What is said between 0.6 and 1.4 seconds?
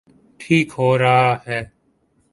ہو رہا